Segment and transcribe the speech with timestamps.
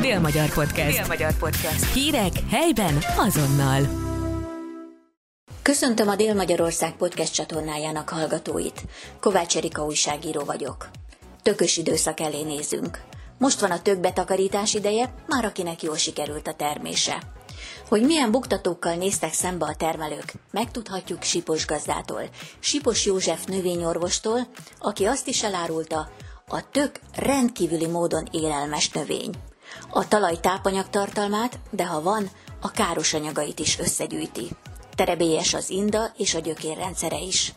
[0.00, 0.96] Dél-Magyar Podcast.
[0.96, 1.92] Dél-Magyar Podcast.
[1.92, 3.82] Hírek helyben azonnal.
[5.62, 8.82] Köszöntöm a Dél-Magyarország podcast csatornájának hallgatóit.
[9.20, 10.88] Kovács Erika újságíró vagyok.
[11.42, 13.00] Tökös időszak elé nézünk.
[13.38, 17.22] Most van a tök betakarítás ideje, már akinek jól sikerült a termése.
[17.88, 22.22] Hogy milyen buktatókkal néztek szembe a termelők, megtudhatjuk Sipos gazdától,
[22.58, 24.46] Sipos József növényorvostól,
[24.78, 26.10] aki azt is elárulta,
[26.48, 29.30] a tök rendkívüli módon élelmes növény.
[29.90, 32.30] A talaj tápanyagtartalmát, de ha van,
[32.60, 34.48] a káros anyagait is összegyűjti.
[34.94, 37.54] Terebélyes az inda és a gyökérrendszere is.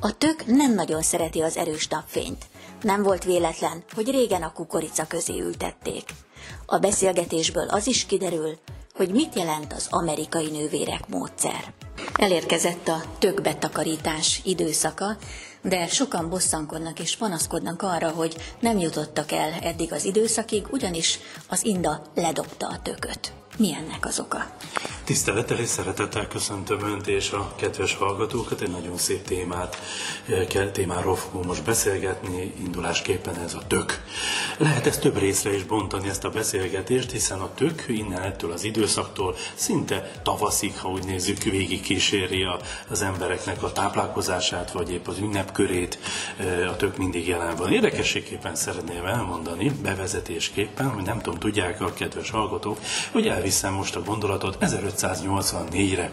[0.00, 2.44] A tök nem nagyon szereti az erős napfényt.
[2.82, 6.04] Nem volt véletlen, hogy régen a kukorica közé ültették.
[6.66, 8.58] A beszélgetésből az is kiderül,
[8.94, 11.72] hogy mit jelent az amerikai nővérek módszer.
[12.14, 15.16] Elérkezett a tökbetakarítás időszaka,
[15.68, 21.64] de sokan bosszankodnak és panaszkodnak arra, hogy nem jutottak el eddig az időszakig, ugyanis az
[21.64, 23.32] inda ledobta a tököt.
[23.58, 24.56] Mi ennek az oka?
[25.06, 28.60] Tisztelettel és szeretettel köszöntöm Önt és a kedves hallgatókat.
[28.60, 29.76] Egy nagyon szép témát,
[30.28, 34.02] eh, témáról fogunk most beszélgetni, indulásképpen ez a tök.
[34.58, 38.64] Lehet ezt több részre is bontani ezt a beszélgetést, hiszen a tök innen ettől az
[38.64, 42.44] időszaktól szinte tavaszig, ha úgy nézzük, végig kíséri
[42.88, 45.98] az embereknek a táplálkozását, vagy épp az ünnepkörét,
[46.36, 47.72] eh, a tök mindig jelen van.
[47.72, 52.78] Érdekességképpen szeretném elmondani, bevezetésképpen, hogy nem tudom, tudják a kedves hallgatók,
[53.12, 56.12] hogy elviszem most a gondolatot 1500 1584-re.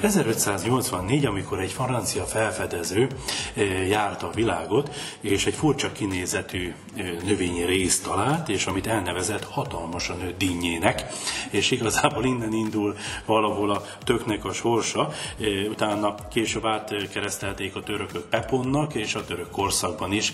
[0.00, 3.08] 1584, amikor egy francia felfedező
[3.54, 9.44] eh, járta a világot, és egy furcsa kinézetű eh, növényi részt talált, és amit elnevezett
[9.44, 11.04] hatalmasan nőtt dinnyének,
[11.50, 15.12] és igazából innen indul valahol a töknek a sorsa.
[15.40, 20.32] Eh, utána később átkeresztelték a törökök Peponnak, és a török korszakban is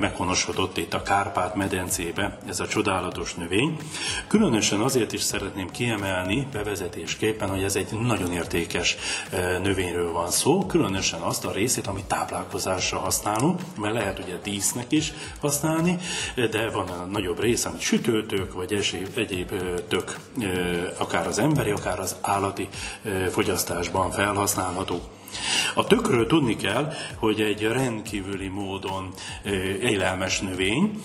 [0.00, 3.76] meghonosodott itt a Kárpát medencébe ez a csodálatos növény.
[4.26, 8.96] Különösen azért is szeretném kiemelni bevezetésképp, tulajdonképpen, hogy ez egy nagyon értékes
[9.62, 15.12] növényről van szó, különösen azt a részét, amit táplálkozásra használunk, mert lehet ugye dísznek is
[15.40, 15.98] használni,
[16.34, 18.72] de van a nagyobb része, amit sütőtök, vagy
[19.14, 19.52] egyéb
[19.88, 20.18] tök,
[20.98, 22.68] akár az emberi, akár az állati
[23.30, 25.00] fogyasztásban felhasználható.
[25.74, 29.14] A tökről tudni kell, hogy egy rendkívüli módon
[29.80, 31.02] élelmes növény,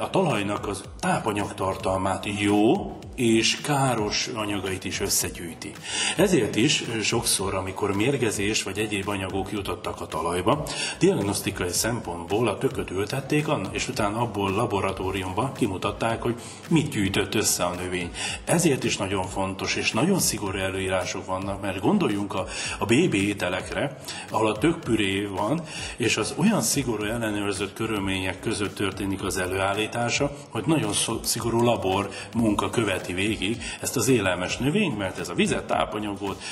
[0.00, 5.72] a talajnak az tápanyagtartalmát jó és káros anyagait is összegyűjti.
[6.16, 10.64] Ezért is sokszor, amikor mérgezés vagy egyéb anyagok jutottak a talajba,
[10.98, 16.34] diagnosztikai szempontból a tököt ültették, és utána abból laboratóriumban kimutatták, hogy
[16.68, 18.10] mit gyűjtött össze a növény.
[18.44, 22.46] Ezért is nagyon fontos, és nagyon szigorú előírások vannak, mert gondoljunk a,
[22.78, 23.98] a BB ételekre,
[24.30, 25.62] ahol a tökpüré van,
[25.96, 32.70] és az olyan szigorú ellenőrzött körülmények között történik az előállítása, hogy nagyon szigorú labor munka
[32.70, 36.42] követi végig ezt az élelmes növényt, mert ez a vizet, tápanyagot,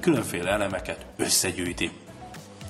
[0.00, 1.90] különféle elemeket összegyűjti.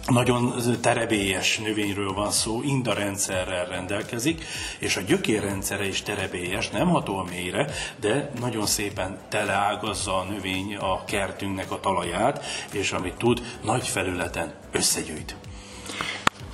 [0.07, 4.45] Nagyon terebélyes növényről van szó, indarendszerrel rendelkezik,
[4.79, 7.67] és a gyökérrendszere is terebélyes, nem hatol mélyre,
[8.01, 14.55] de nagyon szépen teleágazza a növény a kertünknek a talaját, és amit tud, nagy felületen
[14.73, 15.37] összegyűjt.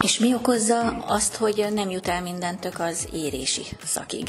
[0.05, 4.29] És mi okozza azt, hogy nem jut el mindentök az érési szakig?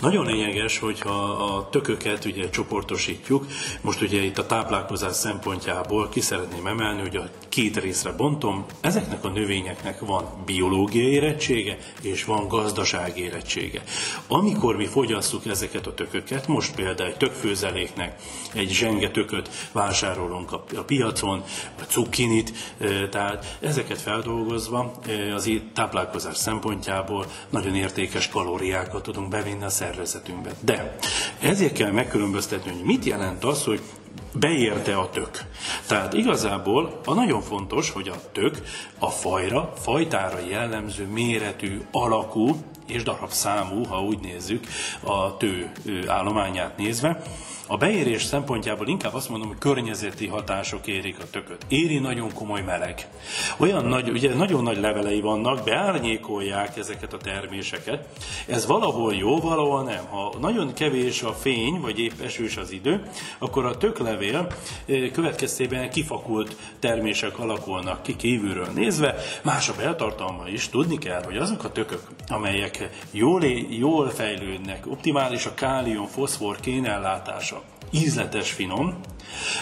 [0.00, 3.46] Nagyon lényeges, hogyha a tököket ugye csoportosítjuk,
[3.80, 9.24] most ugye itt a táplálkozás szempontjából ki szeretném emelni, hogy a két részre bontom, ezeknek
[9.24, 13.82] a növényeknek van biológiai érettsége, és van gazdasági érettsége.
[14.28, 18.20] Amikor mi fogyasszuk ezeket a tököket, most például egy tökfőzeléknek
[18.54, 21.42] egy zsenge tököt vásárolunk a, piacon,
[21.80, 22.52] a cukkinit,
[23.10, 24.92] tehát ezeket feldolgozva
[25.34, 30.50] az táplálkozás szempontjából nagyon értékes kalóriákat tudunk bevinni a szervezetünkbe.
[30.60, 30.96] De
[31.40, 33.80] ezért kell megkülönböztetni, hogy mit jelent az, hogy
[34.32, 35.44] beérte a tök.
[35.86, 38.62] Tehát igazából a nagyon fontos, hogy a tök
[38.98, 42.56] a fajra, fajtára jellemző méretű, alakú
[42.86, 44.66] és darabszámú, ha úgy nézzük,
[45.04, 45.72] a tő
[46.06, 47.22] állományát nézve,
[47.72, 51.66] a beérés szempontjából inkább azt mondom, hogy környezeti hatások érik a tököt.
[51.68, 53.08] Éri nagyon komoly meleg.
[53.56, 58.08] Olyan nagy, ugye nagyon nagy levelei vannak, beárnyékolják ezeket a terméseket.
[58.46, 60.04] Ez valahol jó, valahol nem.
[60.10, 64.46] Ha nagyon kevés a fény, vagy épp esős az idő, akkor a töklevél
[64.86, 69.14] eh, következtében kifakult termések alakulnak ki kívülről nézve.
[69.42, 70.68] Más a beltartalma is.
[70.68, 77.61] Tudni kell, hogy azok a tökök, amelyek jól, jól fejlődnek, optimális a kálium, foszfor, kénellátása,
[77.92, 79.00] ízletes, finom,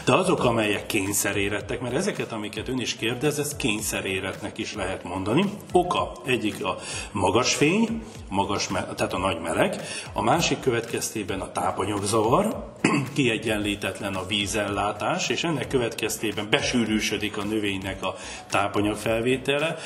[0.05, 5.45] de azok, amelyek kényszerérettek, mert ezeket, amiket ön is kérdez, ez kényszeréretnek is lehet mondani.
[5.73, 6.79] Oka egyik a
[7.13, 9.81] magas fény, magas, tehát a nagy meleg,
[10.13, 12.70] a másik következtében a tápanyagzavar,
[13.15, 18.17] kiegyenlítetlen a vízellátás, és ennek következtében besűrűsödik a növénynek a
[18.51, 19.77] tápanyagfelvétele,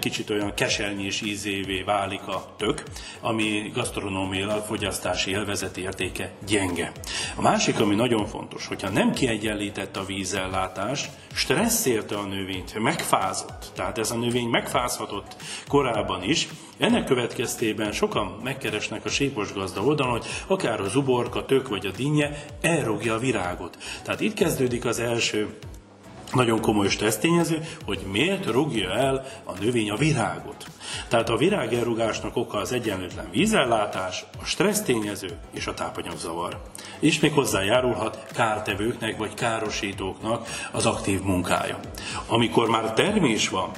[0.00, 2.82] kicsit olyan kesernyés ízévé válik a tök,
[3.20, 6.92] ami gasztronómiailag fogyasztási élvezeti értéke gyenge.
[7.36, 13.72] A másik, ami nagyon fontos, hogyha nem kiegyenlített a vízellátás, stressz érte a növényt, megfázott,
[13.74, 15.36] tehát ez a növény megfázhatott
[15.68, 16.48] korábban is,
[16.78, 21.90] ennek következtében sokan megkeresnek a sípos gazda oldalon, hogy akár a zuborka, tök vagy a
[21.90, 22.25] dinnye
[22.60, 23.76] elrogja a virágot.
[24.02, 25.54] Tehát itt kezdődik az első
[26.32, 30.66] nagyon komoly tesztényező, hogy miért rúgja el a növény a virágot.
[31.08, 36.60] Tehát a virág elrugásnak oka az egyenlőtlen vízellátás, a stressztényező és a tápanyagzavar.
[36.98, 41.78] És még hozzájárulhat kártevőknek vagy károsítóknak az aktív munkája.
[42.26, 43.70] Amikor már termés van,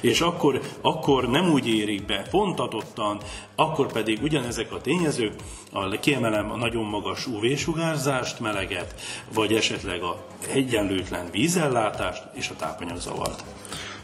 [0.00, 3.18] és akkor, akkor nem úgy érik be pontatottan,
[3.54, 5.34] akkor pedig ugyanezek a tényezők,
[5.72, 8.94] a, kiemelem a nagyon magas UV-sugárzást, meleget,
[9.34, 13.42] vagy esetleg a egyenlőtlen vízellátást és a tápanyagzavart.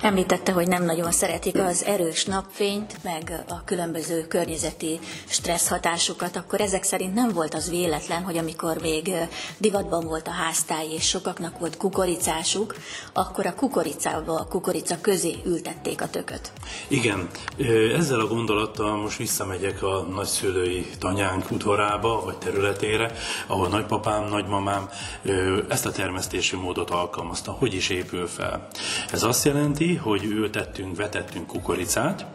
[0.03, 6.61] Említette, hogy nem nagyon szeretik az erős napfényt, meg a különböző környezeti stressz hatásokat, akkor
[6.61, 9.11] ezek szerint nem volt az véletlen, hogy amikor még
[9.59, 12.75] divatban volt a háztáj, és sokaknak volt kukoricásuk,
[13.13, 16.53] akkor a kukoricába, a kukorica közé ültették a tököt.
[16.89, 17.29] Igen,
[17.97, 23.13] ezzel a gondolattal most visszamegyek a nagyszülői tanyánk udvarába, vagy területére,
[23.47, 24.89] ahol nagypapám, nagymamám
[25.69, 27.53] ezt a termesztési módot alkalmazta.
[27.53, 28.69] Hogy is épül fel?
[29.13, 32.27] Ez azt jelenti, hogy ültettünk, vetettünk kukoricát.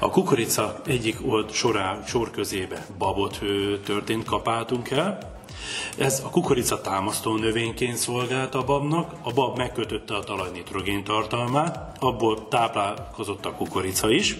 [0.00, 3.38] A kukorica egyik old sorá, sor közébe babot
[3.84, 5.33] történt, kapáltunk el,
[5.98, 11.96] ez a kukorica támasztó növényként szolgált a babnak, a bab megkötötte a talaj nitrogén tartalmát,
[12.00, 14.36] abból táplálkozott a kukorica is,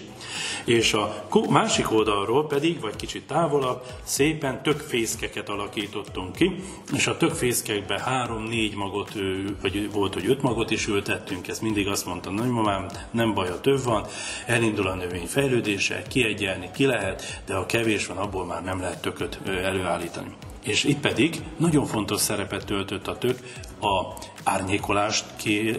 [0.65, 6.55] és a másik oldalról pedig, vagy kicsit távolabb, szépen tökfészkeket alakítottunk ki,
[6.93, 9.13] és a tökfészkekbe három-négy magot,
[9.63, 13.61] vagy volt, hogy öt magot is ültettünk, ezt mindig azt mondta nagymamám, nem baj, a
[13.61, 14.07] több van,
[14.47, 19.01] elindul a növény fejlődése, kiegyelni ki lehet, de ha kevés van, abból már nem lehet
[19.01, 20.35] tököt előállítani.
[20.65, 23.39] És itt pedig nagyon fontos szerepet töltött a tök,
[23.81, 24.15] a
[24.45, 25.25] árnyékolást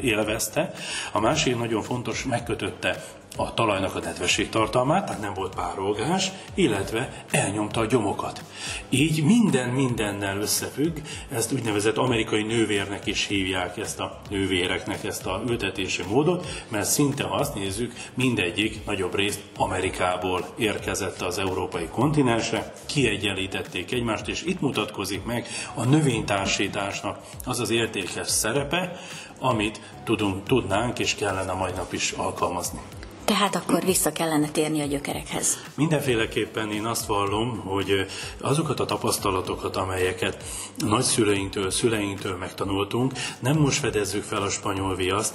[0.02, 0.74] élvezte,
[1.12, 3.04] a másik nagyon fontos, megkötötte
[3.36, 8.44] a talajnak a nedvesség tartalmát, tehát nem volt párolgás, illetve elnyomta a gyomokat.
[8.90, 10.98] Így minden mindennel összefügg,
[11.32, 17.24] ezt úgynevezett amerikai nővérnek is hívják ezt a nővéreknek ezt a ültetési módot, mert szinte
[17.24, 24.62] ha azt nézzük, mindegyik nagyobb részt Amerikából érkezett az európai kontinensre, kiegyenlítették egymást, és itt
[24.62, 29.00] mutatkozik meg a növénytársításnak az az értékes szerepe,
[29.40, 32.80] amit tudunk, tudnánk és kellene mai nap is alkalmazni.
[33.26, 35.58] Tehát akkor vissza kellene térni a gyökerekhez.
[35.76, 38.06] Mindenféleképpen én azt vallom, hogy
[38.42, 40.44] azokat a tapasztalatokat, amelyeket
[40.78, 45.34] nagyszüleinktől, szüleinktől megtanultunk, nem most fedezzük fel a spanyol viaszt,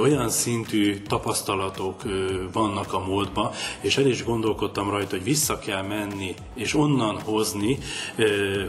[0.00, 2.02] olyan szintű tapasztalatok
[2.52, 7.78] vannak a múltba, és el is gondolkodtam rajta, hogy vissza kell menni, és onnan hozni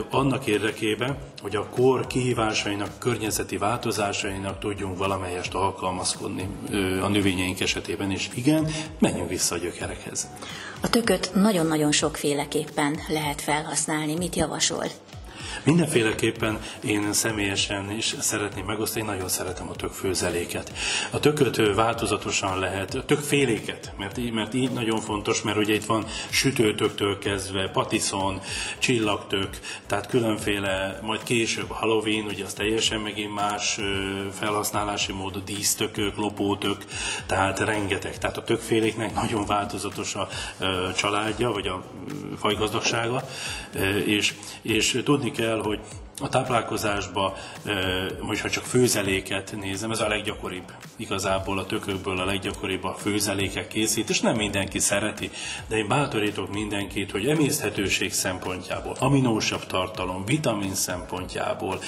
[0.10, 6.48] annak érdekében, hogy a kor kihívásainak, környezeti változásainak tudjunk valamelyest alkalmazkodni
[7.02, 8.30] a növényeink esetében is.
[8.34, 8.68] Igen,
[9.00, 10.28] menjünk vissza a gyökerekhez.
[10.82, 14.16] A tököt nagyon-nagyon sokféleképpen lehet felhasználni.
[14.16, 14.86] Mit javasol?
[15.64, 20.72] Mindenféleképpen én személyesen is szeretném megosztani, én nagyon szeretem a tökfőzeléket.
[21.12, 26.06] A tököt változatosan lehet, tökféléket, mert, így, mert így nagyon fontos, mert ugye itt van
[26.30, 28.42] sütőtöktől kezdve, patiszon,
[28.80, 33.80] csillagtök, tehát különféle, majd később Halloween, ugye az teljesen megint más
[34.40, 36.86] felhasználási mód, a dísztökök, lopótök,
[37.26, 38.18] tehát rengeteg.
[38.18, 40.28] Tehát a tökféléknek nagyon változatos a
[40.96, 41.84] családja, vagy a
[42.38, 43.24] fajgazdagsága,
[44.06, 45.80] és, és tudni kell, el, hogy
[46.20, 47.38] a táplálkozásba,
[48.42, 50.74] ha csak főzeléket nézem, ez a leggyakoribb.
[50.96, 55.30] Igazából a tökökből a leggyakoribb a főzelékek készít, és nem mindenki szereti,
[55.68, 61.80] de én bátorítok mindenkit, hogy emészthetőség szempontjából, aminósabb tartalom, vitamin szempontjából,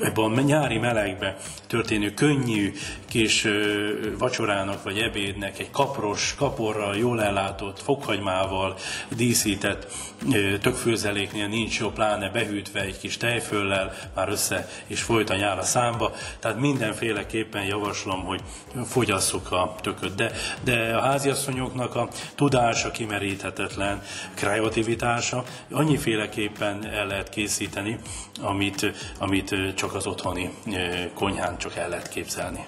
[0.00, 1.36] ebben a nyári melegbe
[1.66, 2.72] történő könnyű
[3.08, 3.46] kis
[4.18, 8.76] vacsorának vagy ebédnek egy kapros, kaporral, jól ellátott, fokhagymával
[9.08, 9.92] díszített
[10.60, 15.58] tökfőzeléknél nincs jó, pláne behűtve egy kis tejföl, döllel már össze és folyt a nyál
[15.58, 18.40] a számba, tehát mindenféleképpen javaslom, hogy
[18.86, 20.14] fogyasszuk a tököt.
[20.14, 20.32] De,
[20.64, 24.02] de a háziasszonyoknak a tudása kimeríthetetlen,
[24.34, 27.98] kreativitása annyiféleképpen el lehet készíteni,
[28.40, 30.50] amit, amit csak az otthoni
[31.14, 32.66] konyhán csak el lehet képzelni.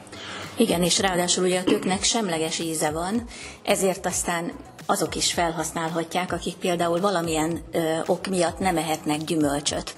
[0.57, 3.27] Igen, és ráadásul ugye a töknek semleges íze van,
[3.63, 4.53] ezért aztán
[4.87, 9.97] azok is felhasználhatják, akik például valamilyen ö, ok miatt nem ehetnek gyümölcsöt.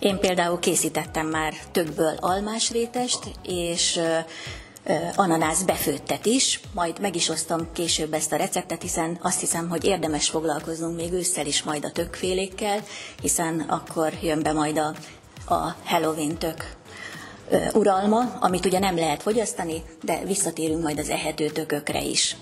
[0.00, 7.72] Én például készítettem már tökből almásrétest, és ö, ananász befőttet is, majd meg is osztom
[7.72, 11.90] később ezt a receptet, hiszen azt hiszem, hogy érdemes foglalkoznunk még ősszel is majd a
[11.90, 12.80] tökfélékkel,
[13.20, 14.94] hiszen akkor jön be majd a,
[15.54, 16.76] a Halloween tök
[17.72, 22.36] uralma, amit ugye nem lehet fogyasztani, de visszatérünk majd az ehető tökökre is.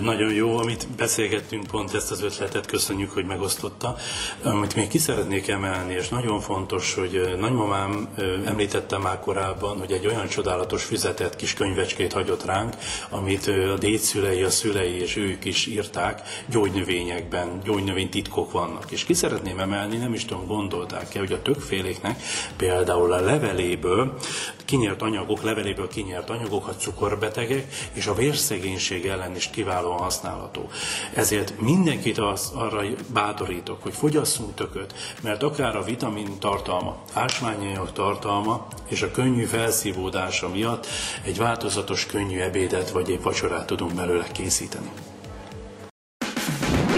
[0.00, 3.96] Nagyon jó, amit beszélgettünk, pont ezt az ötletet köszönjük, hogy megosztotta.
[4.42, 8.08] Amit még ki szeretnék emelni, és nagyon fontos, hogy nagymamám
[8.44, 12.76] említette már korábban, hogy egy olyan csodálatos füzetet, kis könyvecskét hagyott ránk,
[13.10, 18.90] amit a dédszülei, a szülei és ők is írták, gyógynövényekben, gyógynövény titkok vannak.
[18.90, 22.22] És ki szeretném emelni, nem is tudom, gondolták-e, hogy a többféléknek
[22.56, 24.18] például a leveléből
[24.64, 30.68] kinyert anyagok, leveléből kinyert anyagok a cukorbetegek és a vérszegénység ellen is kiválóan használható.
[31.14, 32.82] Ezért mindenkit az, arra
[33.12, 40.48] bátorítok, hogy fogyasszunk tököt, mert akár a vitamin tartalma, ásványanyag tartalma és a könnyű felszívódása
[40.48, 40.86] miatt
[41.24, 44.90] egy változatos, könnyű ebédet vagy egy vacsorát tudunk belőle készíteni.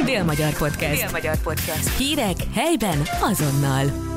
[0.04, 1.00] Dél-Magyar Podcast.
[1.00, 1.96] Dél-Magyar Podcast.
[1.96, 4.13] Hírek helyben azonnal.